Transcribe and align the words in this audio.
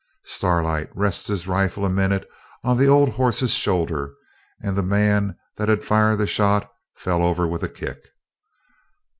Starlight 0.25 0.89
rests 0.95 1.27
his 1.27 1.45
rifle 1.45 1.85
a 1.85 1.89
minute 1.91 2.27
on 2.63 2.75
the 2.75 2.87
old 2.87 3.07
horse's 3.09 3.51
shoulder, 3.53 4.15
and 4.59 4.75
the 4.75 4.81
man 4.81 5.37
that 5.57 5.69
had 5.69 5.83
fired 5.83 6.15
the 6.17 6.25
shot 6.25 6.71
fell 6.95 7.21
over 7.21 7.47
with 7.47 7.61
a 7.61 7.69
kick. 7.69 8.07